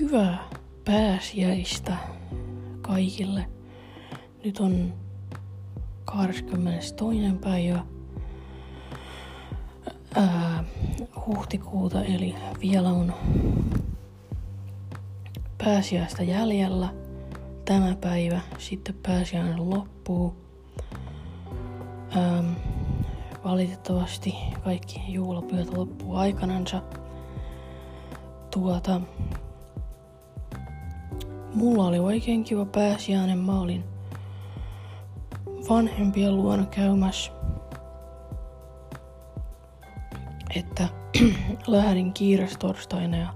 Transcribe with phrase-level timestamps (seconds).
[0.00, 0.48] Hyvää
[0.84, 1.96] pääsiäistä
[2.82, 3.46] kaikille.
[4.44, 4.94] Nyt on
[6.04, 6.94] 22.
[7.40, 7.84] päivä
[10.14, 10.64] ää,
[11.26, 13.14] huhtikuuta, eli vielä on
[15.64, 16.88] pääsiäistä jäljellä
[17.64, 20.36] tämä päivä, sitten pääsiäinen loppuu.
[22.16, 22.52] Ähm,
[23.44, 24.34] valitettavasti
[24.64, 26.82] kaikki juhlapyöt loppuu aikanansa.
[28.50, 29.00] Tuota,
[31.58, 33.38] mulla oli oikein kiva pääsiäinen.
[33.38, 33.84] Mä olin
[35.68, 37.32] vanhempien luona käymässä.
[40.54, 40.88] Että
[41.66, 43.34] lähdin kiirestorstaina ja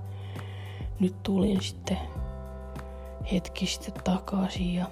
[1.00, 1.98] nyt tulin sitten
[3.32, 4.86] hetki sitten takaisin ja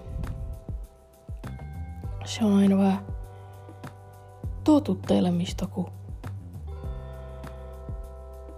[2.25, 3.05] se on aina vähän
[4.65, 5.91] totuttelemista, kun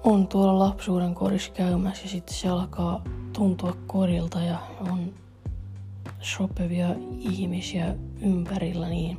[0.05, 5.12] on tuolla lapsuuden kodissa käymässä ja sitten se alkaa tuntua korilta ja on
[6.20, 9.19] sopevia ihmisiä ympärillä, niin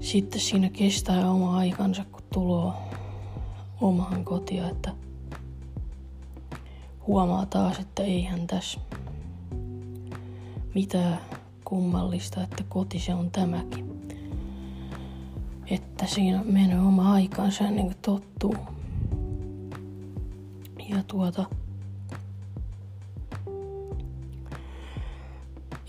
[0.00, 2.74] sitten siinä kestää oma aikansa, kun tulo
[3.80, 4.94] omaan kotia, että
[7.06, 8.80] huomaa taas, että eihän tässä
[10.74, 11.20] mitään
[11.64, 14.10] kummallista, että koti se on tämäkin.
[15.70, 18.77] Että siinä menee oma aikansa ennen kuin tottuu.
[20.88, 21.44] Ja tuota...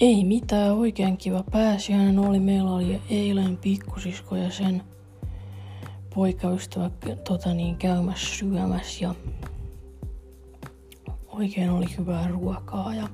[0.02, 2.40] Ei mitään, oikein kiva pääsiäinen oli.
[2.40, 4.84] Meillä oli eilen pikkusisko ja sen
[6.16, 6.92] poikaystävä
[7.28, 9.16] tota niin, käymässä syömässä ja
[11.28, 13.10] oikein oli hyvää ruokaa ja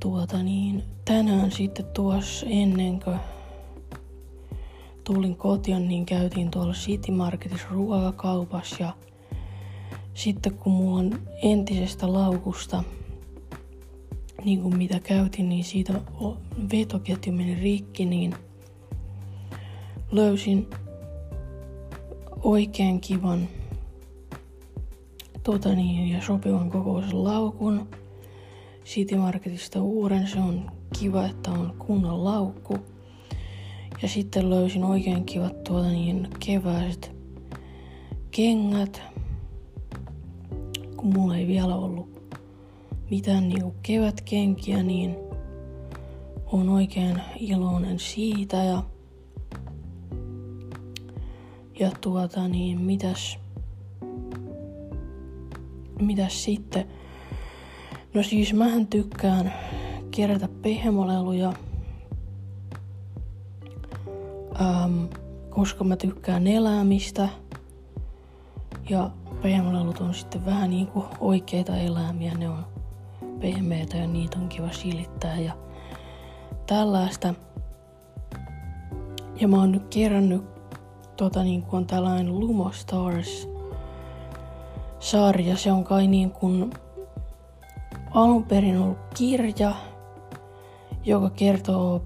[0.00, 3.18] tuota niin, tänään sitten tuossa ennen kuin
[5.04, 8.92] tulin kotiin, niin käytiin tuolla City Marketissa ruokakaupassa ja
[10.18, 12.84] sitten kun mulla on entisestä laukusta,
[14.44, 16.00] niin kuin mitä käytin, niin siitä
[16.72, 18.34] vetoketju meni rikki, niin
[20.12, 20.66] löysin
[22.42, 23.48] oikein kivan
[25.42, 27.88] tota niin, ja sopivan kokoisen laukun.
[28.84, 32.78] City Marketista uuden, se on kiva, että on kunnon laukku.
[34.02, 37.12] Ja sitten löysin oikein kivat tuota niin keväiset
[38.30, 39.02] kengät,
[40.98, 42.08] kun mulla ei vielä ollut
[43.10, 45.16] mitään niinku kevätkenkiä, niin
[46.52, 48.82] on oikein iloinen siitä ja
[51.80, 53.38] ja tuota niin, mitäs
[56.00, 56.86] mitäs sitten?
[58.14, 59.52] No siis mähän tykkään
[60.10, 61.52] kerätä pehmoleluja,
[64.60, 65.04] ähm,
[65.50, 67.28] koska mä tykkään elämistä.
[68.88, 69.10] Ja
[69.42, 72.66] pehmolelut on sitten vähän niin kuin oikeita eläimiä, ne on
[73.40, 75.52] pehmeitä ja niitä on kiva silittää ja
[76.66, 77.34] tällaista.
[79.40, 80.44] Ja mä oon nyt kerännyt
[81.16, 83.48] tota niin kuin on tällainen Lumo Stars
[85.00, 85.56] sarja.
[85.56, 86.70] Se on kai niin kuin
[88.10, 89.72] alun perin ollut kirja,
[91.04, 92.02] joka kertoo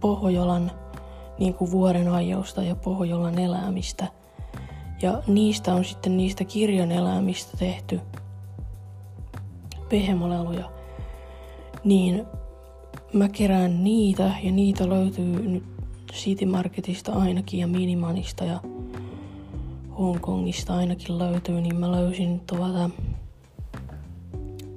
[0.00, 0.70] Pohjolan
[1.38, 4.19] niin kuin vuoden ajoista ja Pohjolan elämistä.
[5.02, 8.00] Ja niistä on sitten niistä kirjan elämistä tehty
[9.88, 10.70] pehmoleluja.
[11.84, 12.26] Niin
[13.12, 15.64] mä kerään niitä ja niitä löytyy nyt
[16.12, 18.60] City Marketista ainakin ja Minimanista ja
[19.98, 22.90] Hongkongista ainakin löytyy, niin mä löysin tuota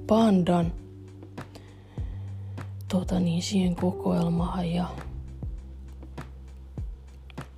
[0.06, 0.72] pandan
[2.88, 4.86] tota niin, siihen kokoelmaan ja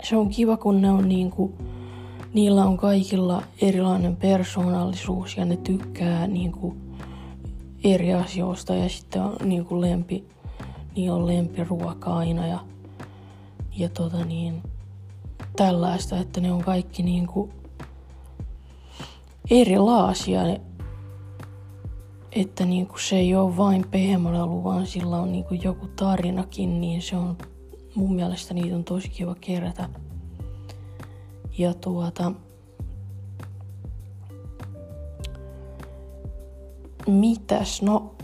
[0.02, 1.54] se on kiva, kun ne on niinku,
[2.36, 6.76] niillä on kaikilla erilainen persoonallisuus ja ne tykkää niinku
[7.84, 10.24] eri asioista ja sitten on niinku lempi,
[10.96, 12.58] niin on lempiruoka aina ja,
[13.76, 14.62] ja tota niin,
[15.56, 17.50] tällaista, että ne on kaikki niinku
[19.50, 20.40] erilaasia,
[22.32, 27.16] että niinku se ei ole vain pehmolelu, vaan sillä on niinku joku tarinakin, niin se
[27.16, 27.36] on
[27.94, 29.88] mun mielestä niitä on tosi kiva kerätä.
[31.58, 32.32] Ja tuota,
[37.06, 37.82] mitäs?
[37.82, 38.14] No,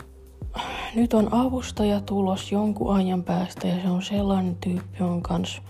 [0.95, 5.61] nyt on avustaja tulos jonkun ajan päästä ja se on sellainen tyyppi, on kanssa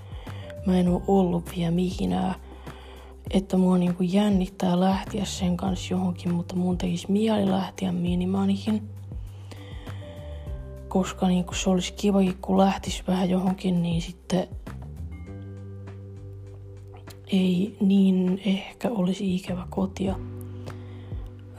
[0.66, 2.36] mä en oo ollut vielä mihinään.
[3.32, 8.90] Että mua niinku jännittää lähteä sen kanssa johonkin, mutta mun tekisi mieli lähteä minimanihin.
[10.88, 14.48] Koska niinku se olisi kivakin, kun lähtis vähän johonkin, niin sitten
[17.34, 20.16] ei niin ehkä olisi ikävä kotia.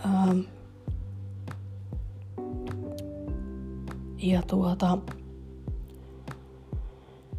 [0.04, 0.40] Ähm,
[4.18, 4.98] ja tuota,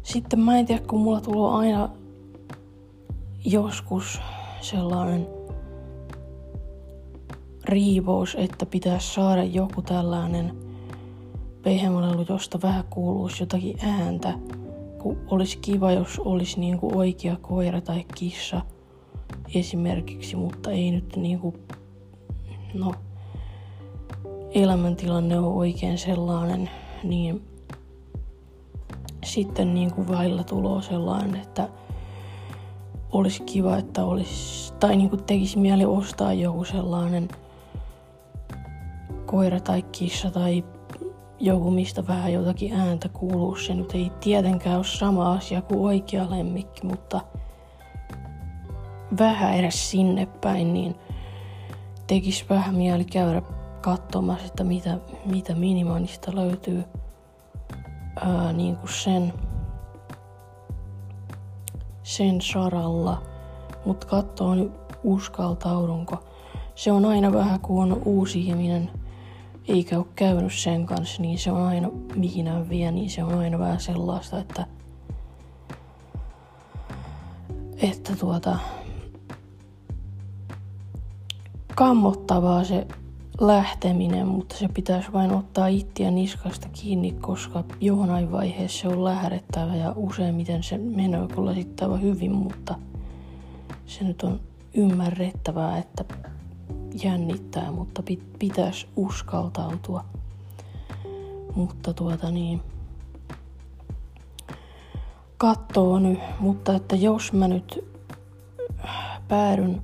[0.02, 1.88] sitten mä en tiedä, kun mulla tulee aina
[3.44, 4.20] joskus
[4.60, 5.26] sellainen
[7.64, 10.56] riivous, että pitäisi saada joku tällainen
[11.62, 14.34] pehmolelu, josta vähän kuuluisi jotakin ääntä.
[15.14, 18.60] Kun olisi kiva, jos olisi niinku oikea koira tai kissa
[19.54, 21.54] esimerkiksi, mutta ei nyt niinku,
[22.74, 22.94] no,
[24.50, 26.70] elämäntilanne on oikein sellainen,
[27.02, 27.42] niin
[29.24, 31.68] sitten niin kuin vailla tuloa sellainen, että
[33.12, 37.28] olisi kiva, että olisi, tai niin kuin tekisi mieli ostaa joku sellainen
[39.26, 40.64] koira tai kissa tai
[41.40, 43.56] joku, mistä vähän jotakin ääntä kuuluu.
[43.56, 47.20] Se nyt ei tietenkään ole sama asia kuin oikea lemmikki, mutta
[49.18, 50.94] vähän edes sinne päin, niin
[52.06, 53.42] tekisi vähän mieli käydä
[53.80, 56.84] katsomassa, että mitä, mitä Minimanista löytyy
[58.20, 59.32] ää, niin kuin sen,
[62.02, 63.22] sen saralla.
[63.84, 64.72] Mutta katsoo nyt
[65.04, 66.24] uskaltaudunko.
[66.74, 68.90] Se on aina vähän kuin uusi ihminen,
[69.68, 73.58] eikä ole käynyt sen kanssa, niin se on aina, mihin vie, niin se on aina
[73.58, 74.66] vähän sellaista, että
[77.82, 78.58] että tuota,
[81.74, 82.86] kammottavaa se
[83.40, 89.76] lähteminen, mutta se pitäisi vain ottaa ittiä niskasta kiinni, koska johonain vaiheessa se on lähdettävä
[89.76, 92.74] ja useimmiten se menee kyllä sitten hyvin, mutta
[93.86, 94.40] se nyt on
[94.74, 96.04] ymmärrettävää, että
[97.02, 100.04] jännittää, mutta pit- pitäisi uskaltautua.
[101.54, 102.62] Mutta tuota niin,
[105.36, 107.84] kattoo nyt, mutta että jos mä nyt
[109.28, 109.82] päädyn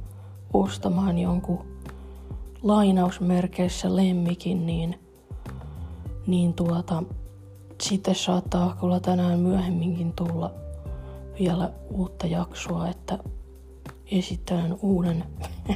[0.53, 1.67] ostamaan jonkun
[2.63, 4.99] lainausmerkeissä lemmikin, niin,
[6.27, 7.03] niin tuota,
[7.83, 10.55] sitten saattaa kyllä tänään myöhemminkin tulla
[11.39, 13.19] vielä uutta jaksoa, että
[14.07, 15.25] esittelen uuden,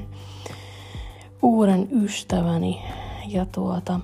[1.42, 2.82] uuden ystäväni
[3.28, 4.00] ja tuota,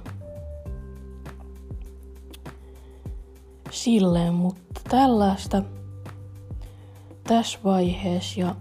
[3.70, 5.62] silleen, mutta tällaista
[7.24, 8.54] tässä vaiheessa ja,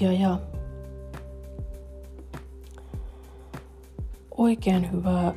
[0.00, 0.38] ja, ja
[4.36, 5.34] oikein hyvää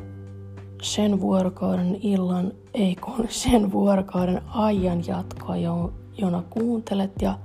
[0.82, 5.56] sen vuorokauden illan, ei kun sen vuorokauden ajan jatkoa,
[6.18, 7.22] jona kuuntelet.
[7.22, 7.40] Ja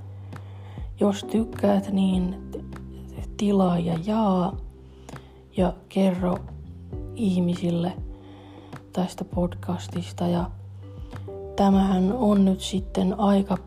[0.99, 2.35] jos tykkäät, niin
[3.37, 4.57] tilaa ja jaa
[5.59, 6.37] ja kerro
[7.15, 7.93] ihmisille
[8.93, 10.27] tästä podcastista.
[10.27, 10.51] Ja
[11.55, 13.57] tämähän on nyt sitten aika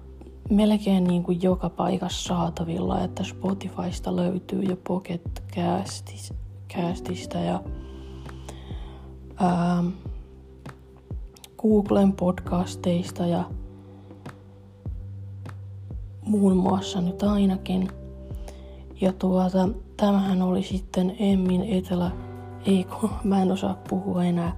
[0.51, 5.43] melkein niin kuin joka paikassa saatavilla, että Spotifysta löytyy jo Pocket
[6.75, 7.63] Castista ja
[9.37, 9.85] ää,
[11.59, 13.45] Googlen podcasteista ja
[16.27, 18.02] muun muassa nyt ainakin.
[19.03, 22.11] Ja tuota, tämähän oli sitten Emmin etelä,
[22.67, 24.57] ei kun mä en osaa puhua enää,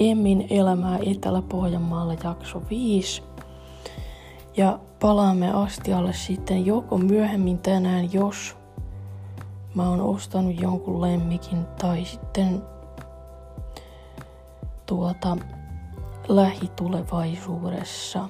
[0.00, 3.22] Emmin elämää Etelä-Pohjanmaalla jakso 5.
[4.56, 8.56] Ja palaamme astialle sitten joko myöhemmin tänään, jos
[9.74, 12.62] mä oon ostanut jonkun lemmikin, tai sitten
[14.86, 15.36] tuota
[16.28, 18.28] lähitulevaisuudessa.